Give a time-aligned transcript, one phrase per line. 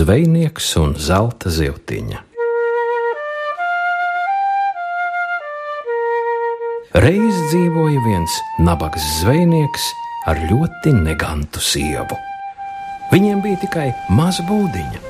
[0.00, 2.20] zvejnieks un zelta zivtiņa.
[7.04, 9.88] Reiz dzīvoja viens nabaga zvejnieks
[10.30, 12.16] ar ļoti negantu sievu.
[13.10, 15.02] Viņiem bija tikai maza būdiņa.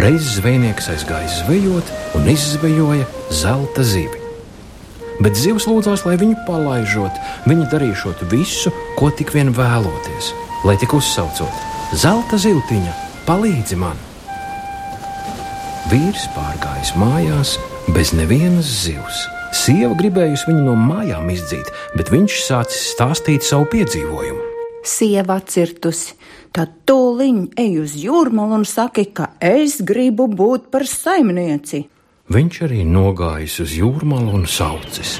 [0.00, 4.22] Reiz zvejnieks aizgāja zvejot un izzvejoja zelta zivi.
[5.18, 7.20] Bet zivs lūdzās, lai viņu palaižot,
[7.50, 10.32] viņi darīšot visu, ko tik vien vēloties,
[10.64, 11.66] lai tik uzsaucot:
[11.98, 13.98] Zelta zivtiņa, palīdzi man!
[15.88, 17.56] Vīrs pārgājis mājās
[17.92, 19.26] bez nevienas zivs.
[19.56, 24.44] Sieva gribējusi viņu no mājām izdzīt, bet viņš sācis stāstīt savu piedzīvojumu.
[24.88, 26.14] Sieva atcirtusi,
[26.56, 31.84] tad tūliņ ej uz jūrmalu un saki, ka es gribu būt par saimnieci.
[32.32, 35.18] Viņš arī nogājis uz jūrmalu un saucis: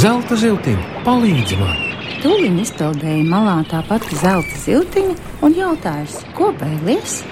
[0.00, 1.76] Zelta ziltiņa, palīdzi man!
[2.20, 7.22] Tūliņ izpeldēja malā tā pati zelta ziltiņa un jautājis, ko vēlies?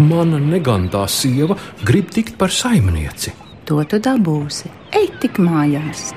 [0.00, 3.34] Mana negantā sieva grib tikt par saimnieci.
[3.68, 6.14] To tu dabūsi, ej tik mājās.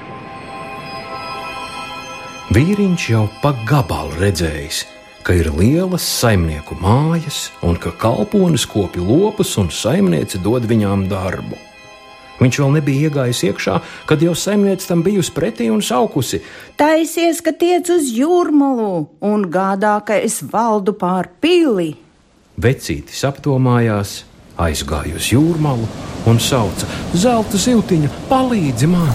[2.55, 4.85] Vīriņš jau pa gabalu redzējis,
[5.27, 11.59] ka ir lielas saimnieku mājas un ka kalponis kopi lopus un saimniece dod viņām darbu.
[12.39, 13.75] Viņš vēl nebija iegājis iekšā,
[14.07, 16.39] kad jau saimniece tam bijusi pretī un saukusi:
[16.79, 18.93] Taisies, ka tiec uz jūrmalu
[19.27, 22.02] un gādā, ka es valdu pār pili.
[22.53, 24.19] Vecītis apdomājās,
[24.61, 25.87] aizgāja uz jūrmalu
[26.29, 26.85] un sauca:
[27.17, 29.09] Zelta ziltiņa, palīdzi man!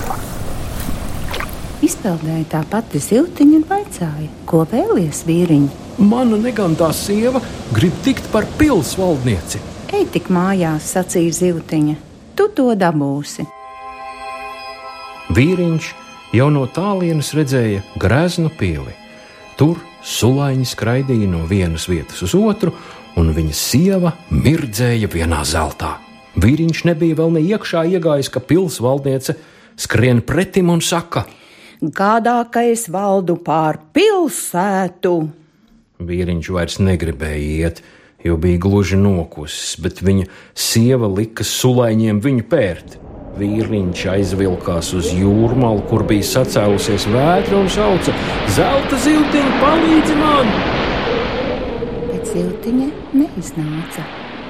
[1.87, 5.71] Izpeldēja tā pati ziltiņa un vaicāja, ko vēlies vīriņi.
[6.03, 7.39] Mana negantā sieva
[7.75, 9.63] grib tikt par pilsvaldnieci.
[9.95, 11.95] Ej tik mājās, sacīja ziltiņa,
[12.35, 13.47] tu to dabūsi.
[15.39, 15.95] Vīriņš
[16.35, 18.99] jau no tālienes redzēja greznu pili.
[19.59, 22.75] Tur sulaiņi skraidīja no vienas vietas uz otru,
[23.17, 25.97] un viņa sieva mirdzēja vienā zeltā.
[26.39, 29.35] Vīriņš nebija vēl ne iekšā iegājis, ka pilsvaldniece
[29.79, 31.25] skrien pretim un saka:
[31.81, 35.15] Gādā, ka es valdu pār pilsētu.
[35.99, 37.83] Vīriņš vairs negribēja iet,
[38.23, 42.99] jo bija gluži nokusis, bet viņa sieva lika sulaiņiem viņu pērt.
[43.39, 48.15] Vīriņš aizvilkās uz jūrmālu, kur bija sacēlusies vētra un sauca:
[48.55, 50.78] Zelta ziltiņa, palīdzi man!
[52.39, 52.87] Ziltiņa
[53.19, 54.03] neiznāca.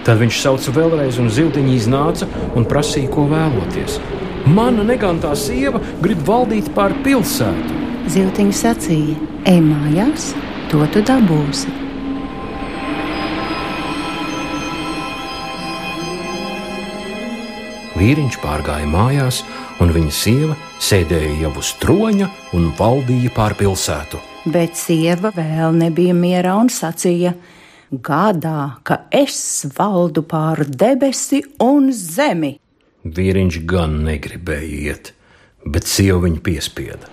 [0.05, 2.29] Tad viņš sauca vēlreiz, un ziltiņa iznāca
[2.59, 3.97] un prasīja, ko vēloties.
[4.53, 7.81] Mana negantā sieva grib valdīt pār pilsētu.
[8.13, 9.17] Ziltiņa sacīja:
[9.49, 10.29] Ej mājās,
[10.69, 11.73] to tu dabūsi.
[17.97, 19.43] Vīriņš pārgāja mājās,
[19.81, 24.21] un viņa sieva sēdēja jau uz troņa un valdīja pār pilsētu.
[24.49, 27.33] Bet sieva vēl nebija mierā un sacīja:
[27.89, 32.59] Gādā, ka es valdu pār debesi un zemi.
[33.01, 35.15] Vīriņš gan negribēja iet,
[35.65, 37.09] bet sieva viņu piespieda.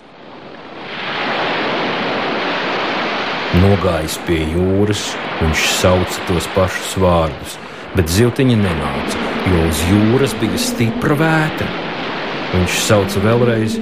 [3.56, 5.06] Nogājis pie jūras,
[5.40, 7.54] viņš sauca tos pašus vārdus,
[7.96, 11.70] bet zivtiņa nenāca, jo uz jūras bija stipra vētra.
[12.52, 13.78] Viņš sauca vēlreiz,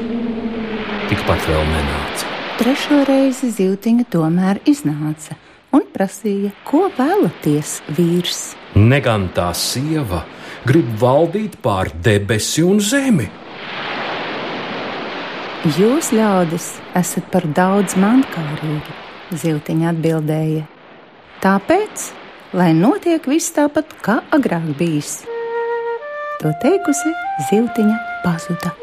[1.11, 2.31] tikpat vēl nenāca.
[2.62, 5.34] Trešo reizi zivtiņa tomēr iznāca
[5.74, 8.42] un prasīja, ko vēlaties, vīrs.
[8.78, 10.24] Negantā sieva
[10.66, 13.28] grib valdīt pār debesi un zemi.
[15.78, 18.96] Jūs, ļaudis, esat par daudz mankārīgi,
[19.40, 20.64] ziltiņa atbildēja.
[21.40, 22.10] Tāpēc,
[22.56, 25.22] lai notiek viss tāpat, kā agrāk bijis.
[26.42, 27.14] To teikusi,
[27.48, 28.74] ziltiņa pazuda.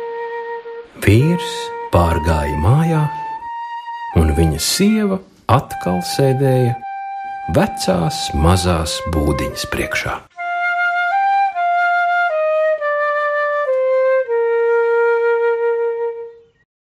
[1.06, 1.51] Vīrs
[1.94, 3.03] pārgāja mājā,
[4.18, 6.78] un viņa sieva atkal sēdēja
[7.56, 10.13] vecās mazās būdiņas priekšā.